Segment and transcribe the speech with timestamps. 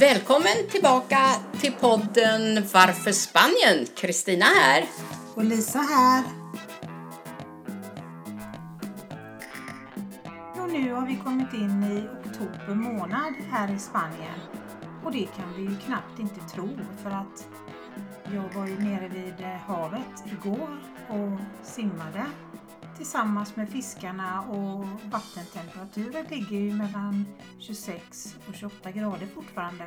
[0.00, 1.18] Välkommen tillbaka
[1.60, 3.86] till podden Varför Spanien?
[3.96, 4.84] Kristina här.
[5.34, 6.24] Och Lisa här.
[10.62, 14.40] Och nu har vi kommit in i oktober månad här i Spanien.
[15.04, 16.68] Och det kan vi ju knappt inte tro
[17.02, 17.48] för att
[18.24, 22.26] jag var ju nere vid havet igår och simmade
[23.00, 27.26] tillsammans med fiskarna och vattentemperaturen ligger ju mellan
[27.60, 29.84] 26 och 28 grader fortfarande.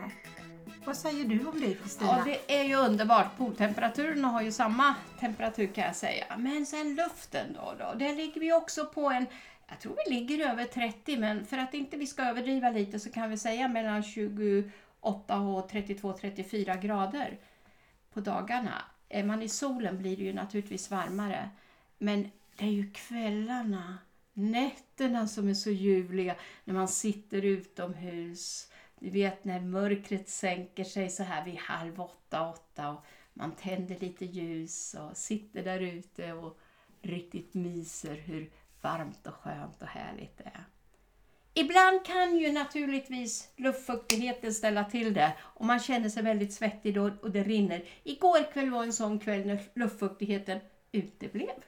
[0.85, 2.17] Vad säger du om det Kristina?
[2.17, 3.37] Ja, det är ju underbart.
[3.37, 6.25] Pooltemperaturen har ju samma temperatur kan jag säga.
[6.37, 7.93] Men sen luften då, då.
[7.99, 9.25] Där ligger vi också på en,
[9.67, 13.11] jag tror vi ligger över 30, men för att inte vi ska överdriva lite så
[13.11, 14.71] kan vi säga mellan 28
[15.39, 17.37] och 32-34 grader
[18.13, 18.81] på dagarna.
[19.09, 21.49] Är man i solen blir det ju naturligtvis varmare.
[21.97, 23.97] Men det är ju kvällarna,
[24.33, 28.71] nätterna som är så ljuvliga när man sitter utomhus.
[28.99, 33.99] Du vet när mörkret sänker sig så här vid halv åtta, åtta och man tänder
[33.99, 36.59] lite ljus och sitter där ute och
[37.01, 38.51] riktigt myser hur
[38.81, 40.63] varmt och skönt och härligt det är.
[41.53, 47.11] Ibland kan ju naturligtvis luftfuktigheten ställa till det och man känner sig väldigt svettig då
[47.21, 47.83] och det rinner.
[48.03, 50.59] Igår kväll var en sån kväll när luftfuktigheten
[50.91, 51.63] uteblev.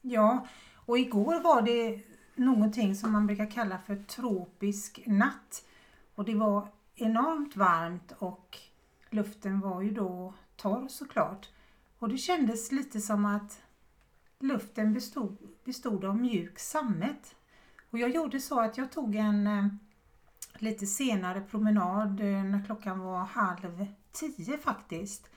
[0.00, 0.46] Ja,
[0.86, 2.00] och igår var det
[2.34, 5.64] någonting som man brukar kalla för tropisk natt.
[6.14, 8.58] Och det var enormt varmt och
[9.10, 11.48] luften var ju då torr såklart.
[11.98, 13.62] Och det kändes lite som att
[14.38, 17.34] luften bestod, bestod av mjuk sammet.
[17.90, 19.66] Och jag gjorde så att jag tog en eh,
[20.58, 25.30] lite senare promenad eh, när klockan var halv tio faktiskt.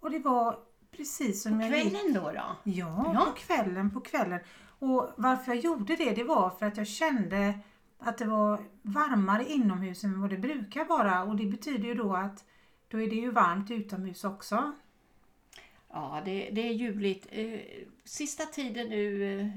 [0.00, 0.58] Och det var
[0.96, 2.14] precis som på jag kvällen gick.
[2.14, 2.20] då?
[2.20, 2.56] då?
[2.64, 3.26] Ja, Ja.
[3.26, 4.40] på kvällen, på kvällen.
[4.78, 7.58] Och varför jag gjorde det, det var för att jag kände
[7.98, 11.22] att det var varmare inomhus än vad det brukar vara.
[11.22, 12.44] Och det betyder ju då att
[12.88, 14.72] då är det ju varmt utomhus också.
[15.92, 17.26] Ja, det, det är ljuvligt.
[17.30, 17.60] Eh,
[18.04, 19.48] Sista tiden nu eh,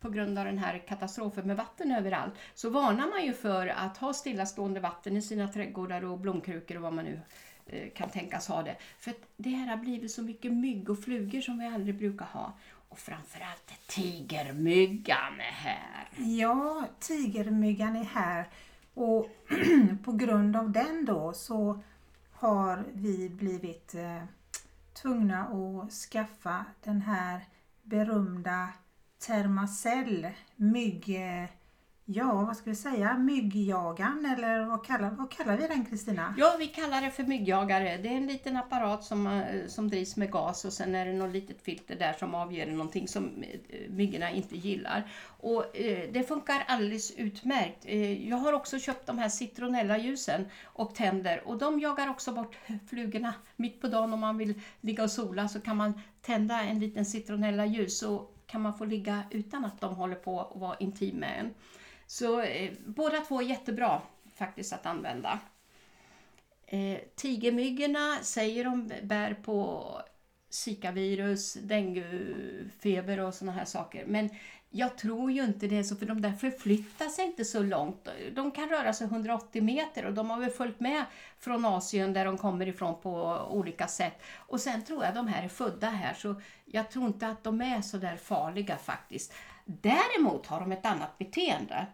[0.00, 3.96] på grund av den här katastrofen med vatten överallt så varnar man ju för att
[3.98, 7.20] ha stillastående vatten i sina trädgårdar och blomkrukor och vad man nu
[7.68, 8.76] Eh, kan tänkas ha det.
[8.98, 12.52] För det här har blivit så mycket mygg och flugor som vi aldrig brukar ha.
[12.88, 16.08] Och framförallt tigermyggan är här.
[16.16, 18.48] Ja, tigermyggan är här
[18.94, 19.28] och
[20.04, 21.82] på grund av den då så
[22.32, 24.22] har vi blivit eh,
[25.02, 27.44] tvungna att skaffa den här
[27.82, 28.68] berömda
[29.26, 31.08] Thermacell mygg...
[31.08, 31.48] Eh,
[32.10, 33.18] Ja, vad ska vi säga?
[33.18, 36.34] Myggjagan eller vad kallar, vad kallar vi den Kristina?
[36.38, 37.96] Ja, vi kallar det för myggjagare.
[37.96, 41.12] Det är en liten apparat som, eh, som drivs med gas och sen är det
[41.12, 45.10] något litet filter där som avger någonting som eh, myggorna inte gillar.
[45.26, 47.84] Och eh, det funkar alldeles utmärkt.
[47.84, 52.58] Eh, jag har också köpt de här citronella-ljusen och tänder och de jagar också bort
[52.88, 53.34] flugorna.
[53.56, 57.04] Mitt på dagen om man vill ligga och sola så kan man tända en liten
[57.04, 61.40] citronella-ljus så kan man få ligga utan att de håller på att vara intim med
[61.40, 61.54] en.
[62.10, 64.02] Så eh, båda två är jättebra
[64.34, 65.38] faktiskt att använda.
[66.66, 69.84] Eh, tigermyggorna säger de bär på
[70.50, 74.06] Zika-virus, denguefeber och sådana här saker.
[74.06, 74.30] Men
[74.70, 78.08] jag tror ju inte det så, för de där förflyttar sig inte så långt.
[78.32, 81.04] De kan röra sig 180 meter och de har väl följt med
[81.38, 84.22] från Asien där de kommer ifrån på olika sätt.
[84.36, 87.60] Och sen tror jag de här är födda här, så jag tror inte att de
[87.60, 89.32] är så där farliga faktiskt.
[89.64, 91.86] Däremot har de ett annat beteende.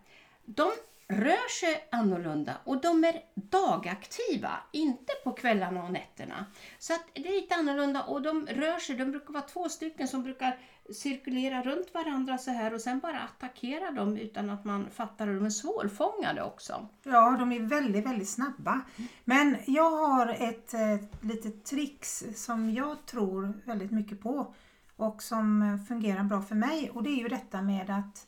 [0.45, 0.73] De
[1.09, 6.47] rör sig annorlunda och de är dagaktiva, inte på kvällarna och nätterna.
[6.79, 10.09] Så att det är lite annorlunda och de rör sig, de brukar vara två stycken
[10.09, 10.59] som brukar
[10.93, 15.39] cirkulera runt varandra så här och sen bara attackera dem utan att man fattar att
[15.39, 16.89] De är svårfångade också.
[17.03, 18.81] Ja, de är väldigt, väldigt snabba.
[19.25, 24.55] Men jag har ett eh, litet trix som jag tror väldigt mycket på
[24.97, 28.27] och som fungerar bra för mig och det är ju detta med att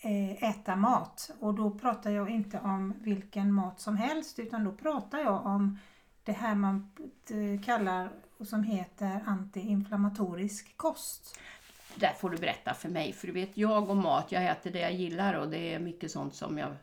[0.00, 1.30] eh, äta mat.
[1.40, 5.78] Och då pratar jag inte om vilken mat som helst utan då pratar jag om
[6.24, 6.90] det här man
[7.30, 11.38] eh, kallar och som heter antiinflammatorisk kost.
[11.98, 14.80] Där får du berätta för mig, för du vet jag och mat, jag äter det
[14.80, 16.76] jag gillar och det är mycket sånt som jag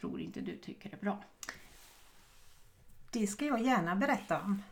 [0.00, 1.24] tror inte du tycker är bra.
[3.10, 4.62] Det ska jag gärna berätta om.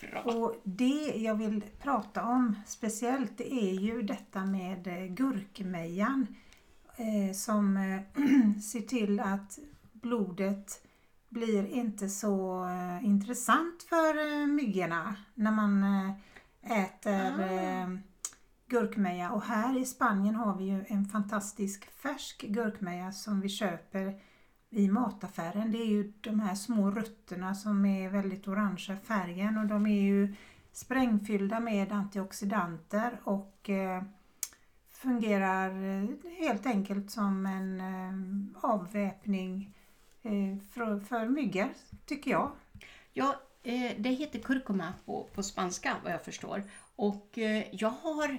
[0.00, 0.22] Bra.
[0.22, 6.26] Och det jag vill prata om speciellt det är ju detta med eh, gurkmejan
[6.96, 9.58] eh, som eh, ser till att
[9.92, 10.86] blodet
[11.28, 15.84] blir inte så eh, intressant för myggorna när man
[16.62, 18.09] äter Ah
[18.70, 19.30] gurkmeja.
[19.30, 24.20] Och här i Spanien har vi ju en fantastisk färsk gurkmeja som vi köper
[24.70, 25.72] i mataffären.
[25.72, 30.00] Det är ju de här små rötterna som är väldigt orangea färgen och de är
[30.00, 30.34] ju
[30.72, 34.02] sprängfyllda med antioxidanter och eh,
[34.90, 36.08] fungerar eh,
[36.38, 39.74] helt enkelt som en eh, avväpning
[40.72, 41.68] för, för myggor,
[42.06, 42.50] tycker jag.
[43.12, 43.34] Ja,
[43.96, 46.62] det heter kurkuma på, på spanska vad jag förstår.
[46.96, 47.38] Och
[47.70, 48.38] jag har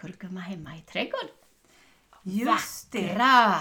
[0.00, 1.28] kurkuma hemma i trädgården.
[2.22, 3.18] Just det.
[3.18, 3.54] Vackra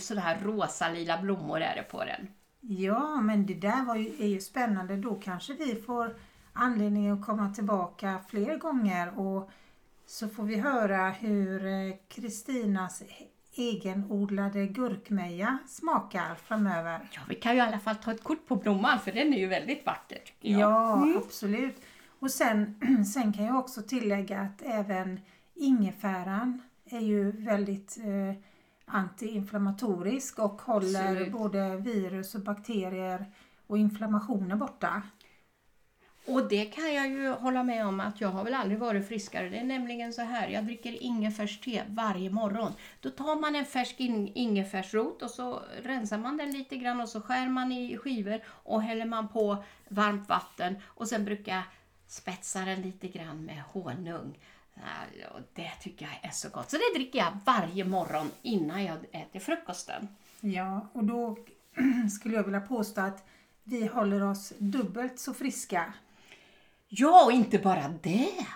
[0.00, 2.28] sådana här rosa-lila blommor är det på den.
[2.60, 4.96] Ja, men det där var ju, är ju spännande.
[4.96, 6.16] Då kanske vi får
[6.52, 9.50] anledning att komma tillbaka fler gånger och
[10.06, 13.02] så får vi höra hur eh, Kristinas
[13.54, 17.08] egenodlade gurkmeja smakar framöver.
[17.12, 19.38] Ja, vi kan ju i alla fall ta ett kort på blomman för den är
[19.38, 20.18] ju väldigt vacker.
[20.40, 21.76] Ja, absolut.
[22.18, 22.80] Och sen,
[23.14, 25.20] sen kan jag också tillägga att även
[25.62, 28.42] ingefäran är ju väldigt eh,
[28.84, 31.32] antiinflammatorisk och håller Absolut.
[31.32, 33.26] både virus och bakterier
[33.66, 35.02] och inflammationer borta.
[36.26, 39.48] Och det kan jag ju hålla med om att jag har väl aldrig varit friskare.
[39.48, 42.72] Det är nämligen så här, jag dricker ingefärste varje morgon.
[43.00, 47.08] Då tar man en färsk in- ingefärsrot och så rensar man den lite grann och
[47.08, 51.62] så skär man i skivor och häller man på varmt vatten och sen brukar jag
[52.06, 54.38] spetsa den lite grann med honung.
[55.34, 56.70] Och det tycker jag är så gott.
[56.70, 60.08] Så det dricker jag varje morgon innan jag äter frukosten.
[60.40, 61.36] Ja, och då
[62.10, 63.28] skulle jag vilja påstå att
[63.64, 65.94] vi håller oss dubbelt så friska.
[66.88, 68.46] Ja, och inte bara det.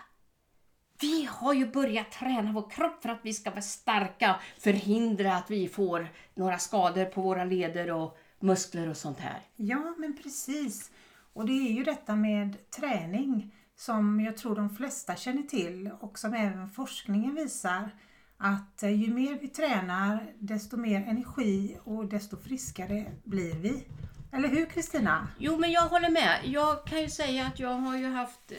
[1.00, 5.50] Vi har ju börjat träna vår kropp för att vi ska vara starka, förhindra att
[5.50, 9.40] vi får några skador på våra leder och muskler och sånt här.
[9.56, 10.90] Ja, men precis.
[11.32, 16.18] Och det är ju detta med träning som jag tror de flesta känner till och
[16.18, 17.90] som även forskningen visar
[18.38, 23.86] att eh, ju mer vi tränar desto mer energi och desto friskare blir vi.
[24.32, 25.28] Eller hur Kristina?
[25.38, 26.40] Jo, men jag håller med.
[26.44, 28.58] Jag kan ju säga att jag har ju haft eh,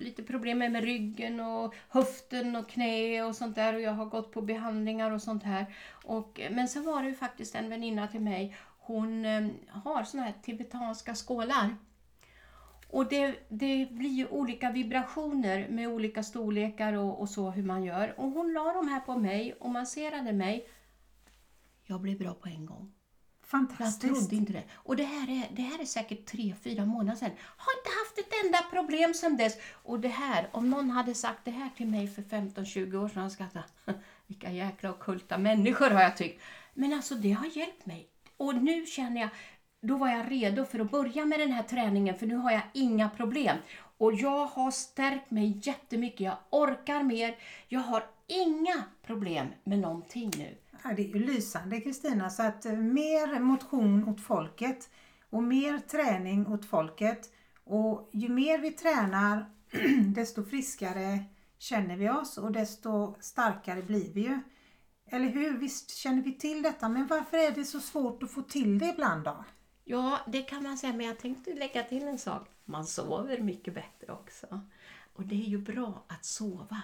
[0.00, 4.32] lite problem med ryggen och höften och knä och sånt där och jag har gått
[4.32, 5.74] på behandlingar och sånt här.
[6.04, 9.24] Och, eh, men sen var det ju faktiskt en väninna till mig, hon
[9.68, 11.76] har såna här tibetanska skålar.
[12.92, 17.84] Och det, det blir ju olika vibrationer med olika storlekar och, och så hur man
[17.84, 18.14] gör.
[18.20, 20.68] Och hon la de här på mig och masserade mig.
[21.86, 22.92] Jag blev bra på en gång.
[23.40, 24.14] Jag Fantastiskt.
[24.14, 24.62] trodde inte det.
[24.72, 27.30] Och det här är, det här är säkert tre, fyra månader sedan.
[27.40, 29.56] Har inte haft ett enda problem sedan dess.
[29.72, 33.16] Och det här, om någon hade sagt det här till mig för 15-20 år sedan,
[33.16, 33.72] hade jag skrattat.
[34.26, 36.42] Vilka jäkla ockulta människor har jag tyckt.
[36.74, 38.08] Men alltså det har hjälpt mig.
[38.36, 39.30] Och nu känner jag,
[39.82, 42.62] då var jag redo för att börja med den här träningen för nu har jag
[42.74, 43.56] inga problem.
[43.98, 47.36] Och jag har stärkt mig jättemycket, jag orkar mer,
[47.68, 50.56] jag har inga problem med någonting nu.
[50.84, 52.30] Ja, det är ju lysande Kristina.
[52.30, 54.90] Så att eh, mer motion åt folket
[55.30, 57.32] och mer träning åt folket.
[57.64, 59.50] Och ju mer vi tränar
[60.14, 61.24] desto friskare
[61.58, 64.40] känner vi oss och desto starkare blir vi ju.
[65.10, 65.58] Eller hur?
[65.58, 68.88] Visst känner vi till detta men varför är det så svårt att få till det
[68.88, 69.44] ibland då?
[69.90, 72.48] Ja, det kan man säga, men jag tänkte lägga till en sak.
[72.64, 74.60] Man sover mycket bättre också.
[75.12, 76.82] Och det är ju bra att sova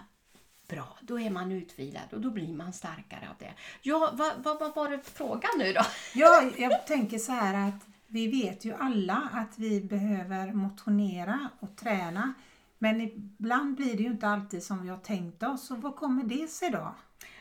[0.68, 0.98] bra.
[1.00, 3.54] Då är man utvilad och då blir man starkare av det.
[3.82, 5.80] Ja, vad, vad, vad var det frågan nu då?
[6.14, 11.76] Ja, jag tänker så här att vi vet ju alla att vi behöver motionera och
[11.76, 12.32] träna.
[12.78, 15.70] Men ibland blir det ju inte alltid som vi har tänkt oss.
[15.70, 16.94] Och vad kommer det sig då?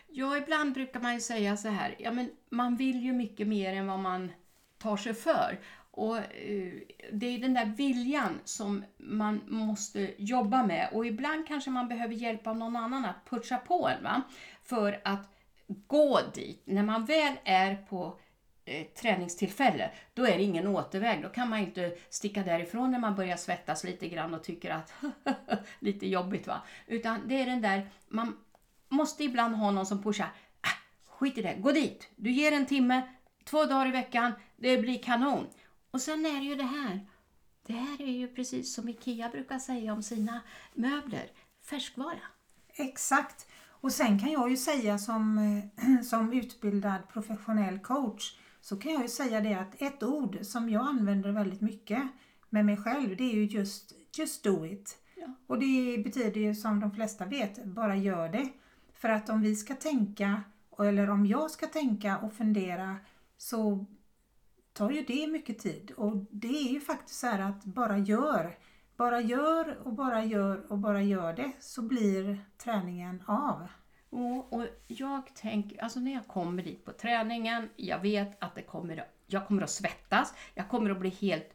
[0.07, 3.73] Ja, ibland brukar man ju säga så här, ja men man vill ju mycket mer
[3.73, 4.29] än vad man
[4.85, 5.59] tar sig för.
[5.91, 6.73] Och eh,
[7.11, 12.13] det är den där viljan som man måste jobba med och ibland kanske man behöver
[12.13, 14.21] hjälp av någon annan att pusha på en va?
[14.63, 15.29] för att
[15.87, 16.61] gå dit.
[16.65, 18.19] När man väl är på
[18.65, 21.21] eh, träningstillfälle, då är det ingen återväg.
[21.21, 24.71] Då kan man ju inte sticka därifrån när man börjar svettas lite grann och tycker
[24.71, 24.93] att
[25.79, 26.61] lite jobbigt va.
[26.87, 28.37] Utan det är den där, man
[28.89, 30.29] måste ibland ha någon som pushar.
[30.61, 30.77] Ah,
[31.07, 32.09] skit i det, gå dit.
[32.15, 33.01] Du ger en timme,
[33.45, 35.47] två dagar i veckan, det blir kanon.
[35.91, 37.07] Och sen är det ju det här.
[37.67, 40.41] Det här är ju precis som IKEA brukar säga om sina
[40.73, 41.31] möbler.
[41.69, 42.19] Färskvara.
[42.73, 43.47] Exakt.
[43.69, 49.01] Och sen kan jag ju säga som, eh, som utbildad professionell coach så kan jag
[49.01, 52.03] ju säga det att ett ord som jag använder väldigt mycket
[52.49, 54.97] med mig själv det är ju just, just do it.
[55.15, 55.27] Ja.
[55.47, 58.49] Och det betyder ju som de flesta vet, bara gör det.
[58.93, 60.43] För att om vi ska tänka,
[60.79, 62.97] eller om jag ska tänka och fundera
[63.37, 63.85] så
[64.73, 65.91] tar ju det mycket tid.
[65.97, 68.57] Och det är ju faktiskt så här att bara gör.
[68.97, 73.67] Bara gör och bara gör och bara gör det så blir träningen av.
[74.09, 78.61] Och, och jag tänker, alltså när jag kommer dit på träningen, jag vet att det
[78.61, 81.53] kommer, jag kommer att svettas, jag kommer att bli helt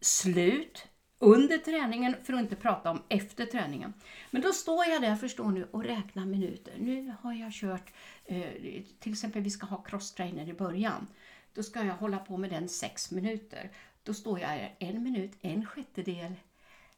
[0.00, 3.94] slut under träningen, för att inte prata om efter träningen.
[4.30, 6.74] Men då står jag där, förstår nu och räknar minuter.
[6.78, 7.92] Nu har jag kört,
[8.24, 8.50] eh,
[8.98, 11.06] till exempel vi ska ha crosstrainer i början.
[11.54, 13.70] Då ska jag hålla på med den sex minuter.
[14.02, 16.34] Då står jag en minut, en sjättedel,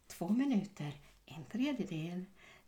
[0.07, 0.93] två minuter,
[1.27, 2.25] en tredjedel,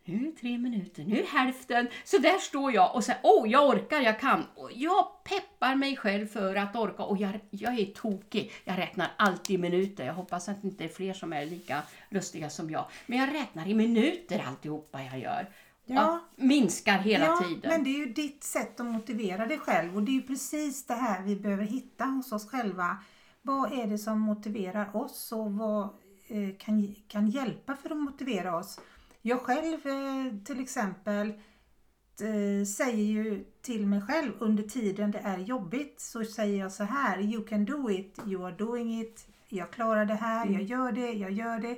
[0.07, 1.87] nu tre minuter, nu hälften.
[2.03, 4.45] Så där står jag och säger, åh, oh, jag orkar, jag kan.
[4.55, 8.51] Och jag peppar mig själv för att orka och jag, jag är tokig.
[8.63, 10.05] Jag räknar alltid i minuter.
[10.05, 12.85] Jag hoppas att det inte är fler som är lika lustiga som jag.
[13.05, 15.47] Men jag räknar i minuter alltihopa jag gör.
[15.89, 16.19] Ja.
[16.35, 17.69] minskar hela ja, tiden.
[17.69, 20.87] men det är ju ditt sätt att motivera dig själv och det är ju precis
[20.87, 22.97] det här vi behöver hitta hos oss själva.
[23.41, 25.83] Vad är det som motiverar oss och vad
[26.27, 28.79] eh, kan, kan hjälpa för att motivera oss?
[29.21, 31.27] Jag själv eh, till exempel
[32.21, 36.83] eh, säger ju till mig själv under tiden det är jobbigt så säger jag så
[36.83, 40.65] här You can do it, you are doing it, jag klarar det här, jag mm.
[40.65, 41.77] gör det, jag gör det.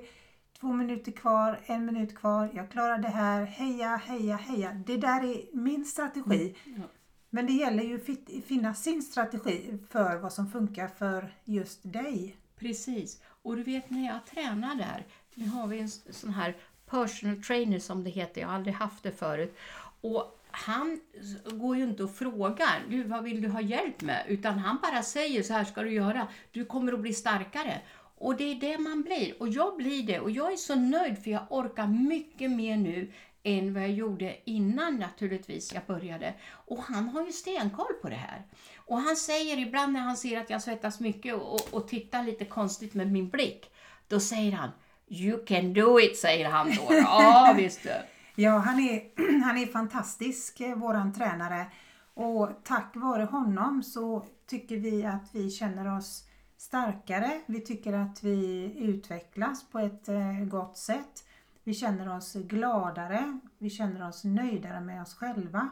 [0.59, 4.73] Två minuter kvar, en minut kvar, jag klarar det här, heja, heja, heja.
[4.85, 6.55] Det där är min strategi.
[6.65, 6.81] Mm.
[7.29, 12.35] Men det gäller ju att finna sin strategi för vad som funkar för just dig.
[12.55, 13.21] Precis.
[13.41, 16.55] Och du vet när jag tränar där, nu har vi en sån här
[16.89, 19.57] personal trainer som det heter, jag har aldrig haft det förut.
[20.01, 20.99] Och han
[21.45, 24.25] går ju inte och frågar, du vad vill du ha hjälp med?
[24.27, 27.81] Utan han bara säger så här ska du göra, du kommer att bli starkare.
[28.19, 29.41] Och det är det man blir.
[29.41, 30.19] Och jag blir det.
[30.19, 33.11] Och jag är så nöjd för jag orkar mycket mer nu
[33.43, 36.33] än vad jag gjorde innan naturligtvis jag började.
[36.51, 38.43] Och han har ju stenkoll på det här.
[38.77, 42.45] Och han säger ibland när han ser att jag svettas mycket och, och tittar lite
[42.45, 43.71] konstigt med min blick,
[44.07, 44.69] då säger han
[45.07, 46.87] You can do it, säger han då.
[46.93, 47.87] Ja, visst
[48.35, 49.03] Ja, han är,
[49.43, 51.65] han är fantastisk, eh, våran tränare.
[52.13, 56.28] Och tack vare honom så tycker vi att vi känner oss
[56.59, 57.41] starkare.
[57.45, 61.23] Vi tycker att vi utvecklas på ett eh, gott sätt.
[61.63, 63.39] Vi känner oss gladare.
[63.57, 65.69] Vi känner oss nöjdare med oss själva.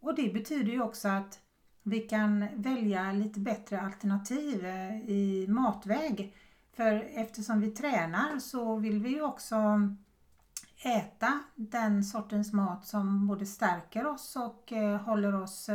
[0.00, 1.38] Och det betyder ju också att
[1.82, 6.34] vi kan välja lite bättre alternativ eh, i matväg.
[6.72, 9.56] För eftersom vi tränar så vill vi ju också
[10.82, 15.70] äta den sortens mat som både stärker oss och eh, håller oss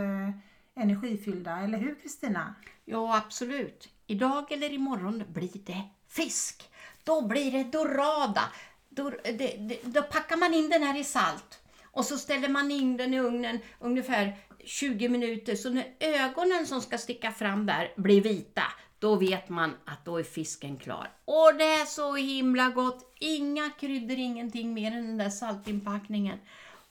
[0.75, 2.55] energifyllda, eller hur Kristina?
[2.85, 3.94] Ja, absolut.
[4.07, 6.69] Idag eller imorgon blir det fisk.
[7.03, 8.41] Då blir det dorada.
[8.89, 12.71] Då, det, det, då packar man in den här i salt och så ställer man
[12.71, 17.93] in den i ugnen ungefär 20 minuter så när ögonen som ska sticka fram där
[17.95, 18.63] blir vita
[18.99, 21.09] då vet man att då är fisken klar.
[21.25, 23.15] Och det är så himla gott!
[23.19, 26.39] Inga kryddor, ingenting mer än den där saltinpackningen.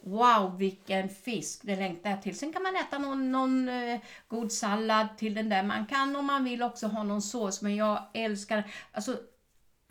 [0.06, 1.60] Wow, vilken fisk!
[1.62, 2.38] Det längtar jag till.
[2.38, 5.62] Sen kan man äta någon, någon eh, god sallad till den där.
[5.62, 8.64] Man kan om man vill också ha någon sås, men jag älskar...
[8.92, 9.16] Alltså,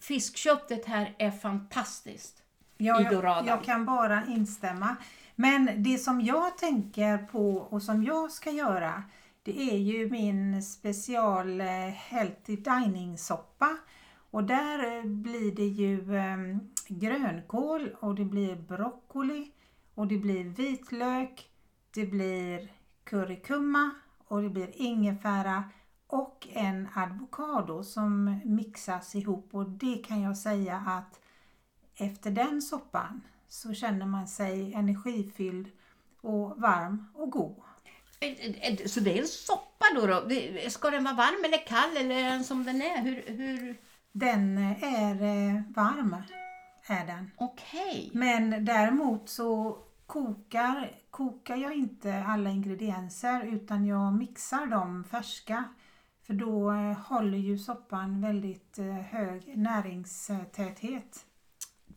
[0.02, 2.44] fiskköttet här är fantastiskt.
[2.78, 4.96] Ja, jag, jag kan bara instämma.
[5.36, 9.04] Men det som jag tänker på och som jag ska göra
[9.44, 13.78] det är ju min special eh, Healthy Dining soppa.
[14.32, 19.52] Och där eh, blir det ju ehm, grönkål och det blir broccoli
[19.96, 21.50] och det blir vitlök,
[21.92, 22.72] det blir
[23.04, 23.92] currykumma
[24.28, 25.64] och det blir ingefära
[26.08, 31.20] och en avokado som mixas ihop och det kan jag säga att
[31.96, 35.72] efter den soppan så känner man sig energifylld
[36.22, 37.56] och varm och god.
[38.86, 40.08] Så det är en soppa då?
[40.08, 40.30] då?
[40.70, 43.02] Ska den vara varm eller kall eller är den som den är?
[43.02, 43.78] Hur, hur...
[44.16, 46.16] Den är eh, varm.
[46.88, 47.32] Är den.
[47.38, 48.08] Okej.
[48.08, 48.20] Okay.
[48.20, 55.64] Men däremot så kokar, kokar jag inte alla ingredienser utan jag mixar dem färska.
[56.22, 61.26] För då eh, håller ju soppan väldigt eh, hög näringstäthet.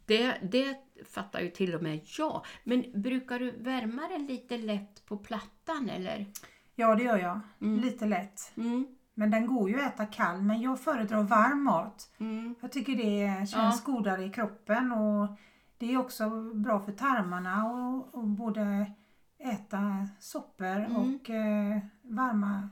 [0.06, 0.76] Det, det
[1.06, 2.44] fattar ju till och med jag.
[2.64, 6.26] Men brukar du värma den lite lätt på plattan eller?
[6.74, 7.40] Ja, det gör jag.
[7.60, 7.80] Mm.
[7.80, 8.52] Lite lätt.
[8.56, 8.95] Mm.
[9.18, 12.10] Men den går ju att äta kall, men jag föredrar varm mat.
[12.18, 12.54] Mm.
[12.60, 13.92] Jag tycker det känns ja.
[13.92, 15.36] godare i kroppen och
[15.78, 18.92] det är också bra för tarmarna och, och både
[19.38, 20.96] äta soppor mm.
[20.96, 22.68] och eh, varma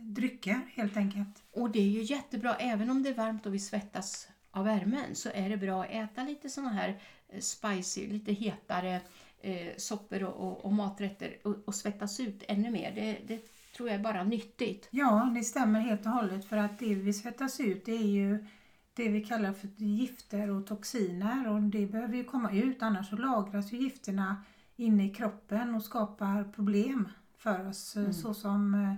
[0.00, 1.42] drycker helt enkelt.
[1.50, 5.14] Och det är ju jättebra, även om det är varmt och vi svettas av värmen
[5.14, 9.00] så är det bra att äta lite sådana här eh, spicy, lite hetare
[9.40, 12.92] eh, soppor och, och, och maträtter och, och, svettas ut ännu mer.
[12.94, 14.88] Det, det, tror jag är bara nyttigt.
[14.90, 18.46] Ja, det stämmer helt och hållet för att det vi svettas ut det är ju
[18.94, 23.16] det vi kallar för gifter och toxiner och det behöver ju komma ut annars så
[23.16, 24.44] lagras ju gifterna
[24.76, 28.12] inne i kroppen och skapar problem för oss mm.
[28.12, 28.94] såsom eh,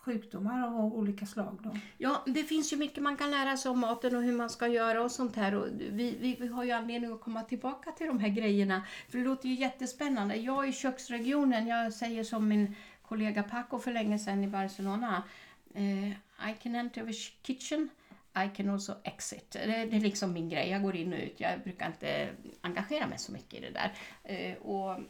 [0.00, 1.58] sjukdomar av olika slag.
[1.62, 1.76] Då.
[1.98, 4.68] Ja, det finns ju mycket man kan lära sig om maten och hur man ska
[4.68, 5.54] göra och sånt här.
[5.54, 8.82] Och vi, vi, vi har ju anledning att komma tillbaka till de här grejerna.
[9.08, 10.36] För det låter ju jättespännande.
[10.36, 12.74] Jag i köksregionen, jag säger som min
[13.10, 15.22] kollega Paco för länge sedan i Barcelona.
[15.76, 16.10] Uh,
[16.50, 17.12] I can enter the
[17.42, 17.88] kitchen
[18.46, 19.50] i can also exit.
[19.50, 20.70] Det, det, är liksom min grej.
[20.70, 21.40] Jag går in och ut.
[21.40, 22.28] Jag brukar inte
[22.60, 23.92] engagera mig så mycket i det där.
[24.30, 25.00] Uh, och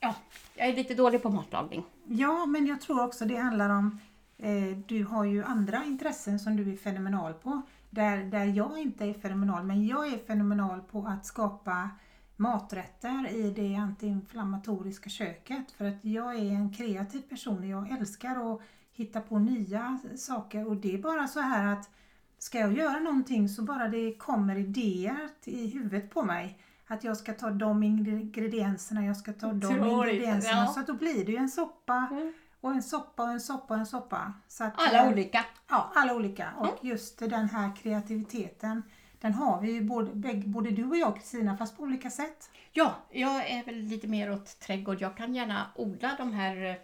[0.00, 0.14] ja,
[0.54, 1.84] Jag är lite dålig på matlagning.
[2.04, 4.00] Ja, men jag tror också det handlar om
[4.38, 7.62] Eh, du har ju andra intressen som du är fenomenal på.
[7.90, 11.90] Där, där jag inte är fenomenal, men jag är fenomenal på att skapa
[12.36, 15.70] maträtter i det antiinflammatoriska köket.
[15.70, 17.68] För att jag är en kreativ person.
[17.68, 18.60] Jag älskar att
[18.92, 21.90] hitta på nya saker och det är bara så här att
[22.38, 27.16] ska jag göra någonting så bara det kommer idéer i huvudet på mig att jag
[27.16, 30.60] ska ta de ingredienserna, jag ska ta de ingredienserna.
[30.60, 30.66] Ja.
[30.66, 32.32] Så att då blir det ju en soppa mm.
[32.60, 34.32] Och en soppa och en soppa och en soppa.
[34.48, 35.44] Så att, alla äh, olika?
[35.68, 36.52] Ja, alla olika.
[36.58, 36.78] Och mm.
[36.80, 38.82] just den här kreativiteten
[39.26, 42.50] den har vi ju både, både du och jag Kristina fast på olika sätt.
[42.72, 45.00] Ja, jag är väl lite mer åt trädgård.
[45.00, 46.74] Jag kan gärna odla de här eh,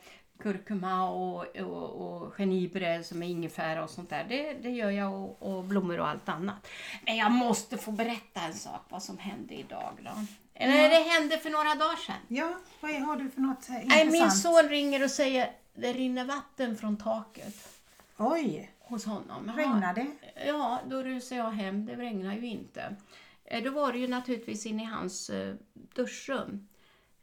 [0.42, 4.26] kurkuma och, och, och genibre som är ingefära och sånt där.
[4.28, 6.68] Det, det gör jag och, och, blommor och allt annat.
[7.06, 10.26] Men jag måste få berätta en sak vad som hände idag då.
[10.54, 10.88] Eller ja.
[10.88, 12.16] det hände för några dagar sedan.
[12.28, 13.88] Ja, vad har du för något intressant?
[13.88, 17.68] Nej, min son ringer och säger det rinner vatten från taket.
[18.16, 18.70] Oj!
[18.84, 19.52] Hos honom.
[19.56, 20.06] Regnar det?
[20.46, 21.86] Ja, då rusar jag hem.
[21.86, 22.96] Det regnar ju inte.
[23.44, 26.68] Eh, då var det ju naturligtvis inne i hans eh, duschrum.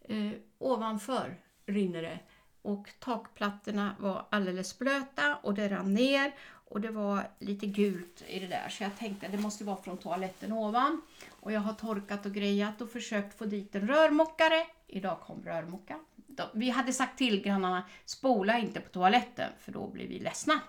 [0.01, 1.35] Eh, ovanför
[1.65, 2.19] rinner det.
[2.61, 8.39] Och takplattorna var alldeles blöta och det rann ner och det var lite gult i
[8.39, 11.01] det där så jag tänkte det måste vara från toaletten ovan.
[11.29, 14.65] Och jag har torkat och grejat och försökt få dit en rörmokare.
[14.87, 15.99] Idag kom rörmokaren
[16.53, 20.61] vi hade sagt till grannarna, spola inte på toaletten för då blir vi ledsna.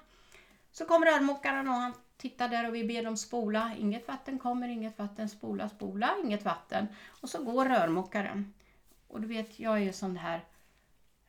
[0.72, 3.72] Så kom rörmokaren och han tittar där och vi ber dem spola.
[3.78, 6.86] Inget vatten kommer, inget vatten, spola, spola, inget vatten.
[7.20, 8.54] Och så går rörmokaren.
[9.08, 10.40] Och du vet, jag är ju sån här,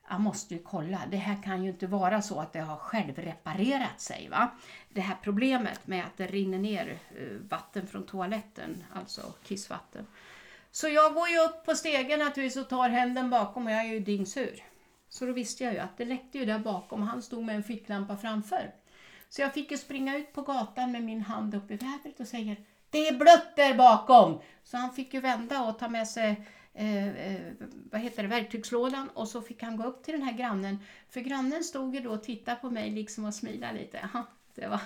[0.08, 4.00] jag måste ju kolla, det här kan ju inte vara så att det har självreparerat
[4.00, 4.28] sig.
[4.28, 4.50] va?
[4.88, 10.06] Det här problemet med att det rinner ner eh, vatten från toaletten, alltså kissvatten.
[10.70, 13.84] Så jag går ju upp på stegen naturligtvis och tar händen bakom och jag är
[13.84, 14.62] ju dyngsur.
[15.08, 17.56] Så då visste jag ju att det läckte ju där bakom och han stod med
[17.56, 18.72] en ficklampa framför.
[19.32, 22.26] Så jag fick ju springa ut på gatan med min hand upp i vädret och
[22.26, 22.56] säger
[22.90, 24.40] Det är blött där bakom!
[24.64, 27.40] Så han fick ju vända och ta med sig eh, eh,
[27.90, 30.78] vad heter det, verktygslådan och så fick han gå upp till den här grannen.
[31.08, 34.08] För grannen stod ju då och tittade på mig liksom och smilade lite.
[34.14, 34.80] Ja, det, var,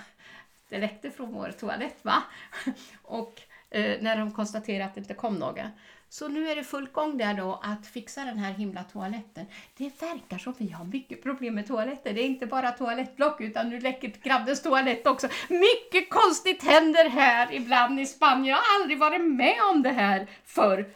[0.69, 2.23] det läckte från vår toalett va?
[3.01, 5.71] och Eh, när de konstaterade att det inte kom några.
[6.09, 9.45] Så nu är det full gång där då att fixa den här himla toaletten.
[9.77, 12.13] Det verkar som vi har mycket problem med toaletter.
[12.13, 15.27] Det är inte bara toalettblock utan nu läcker grannens toalett också.
[15.49, 18.45] Mycket konstigt händer här ibland i Spanien.
[18.45, 20.93] Jag har aldrig varit med om det här förr.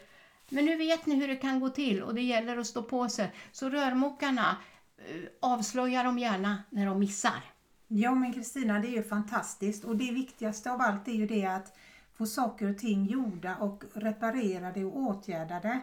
[0.48, 3.08] Men nu vet ni hur det kan gå till och det gäller att stå på
[3.08, 3.30] sig.
[3.52, 4.56] Så rörmokarna,
[4.98, 7.42] eh, avslöjar dem gärna när de missar.
[7.88, 11.44] Ja men Kristina, det är ju fantastiskt och det viktigaste av allt är ju det
[11.44, 11.76] att
[12.14, 15.80] få saker och ting gjorda och reparerade och åtgärdade.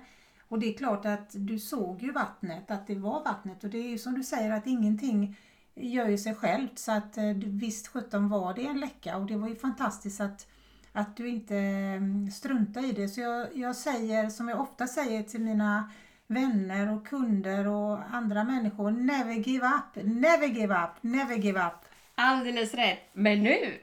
[0.48, 3.78] Och det är klart att du såg ju vattnet, att det var vattnet och det
[3.78, 5.38] är ju som du säger att ingenting
[5.76, 9.38] gör ju sig självt så att eh, visst sjutton var det en läcka och det
[9.38, 10.48] var ju fantastiskt att,
[10.92, 13.10] att du inte eh, struntade i det.
[13.10, 15.92] Så jag, jag säger som jag ofta säger till mina
[16.28, 21.86] vänner och kunder och andra människor, never give up, never give up, never give up.
[22.16, 23.00] Alldeles rätt.
[23.14, 23.78] Men nu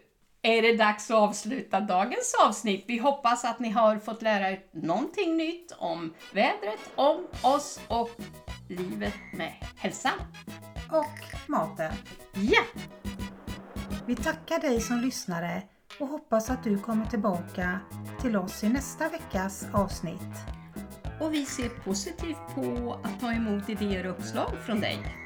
[0.47, 2.85] är det dags att avsluta dagens avsnitt.
[2.89, 8.11] Vi hoppas att ni har fått lära er någonting nytt om vädret, om oss och
[8.69, 10.11] livet med hälsa.
[10.91, 11.93] Och maten.
[12.35, 12.63] Ja!
[14.07, 15.63] Vi tackar dig som lyssnare
[16.01, 17.81] och hoppas att du kommer tillbaka
[18.21, 20.37] till oss i nästa veckas avsnitt.
[21.21, 25.26] Och vi ser positivt på att ta emot idéer och uppslag från dig.